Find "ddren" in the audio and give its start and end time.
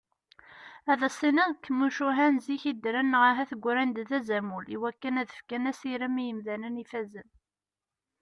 2.75-3.07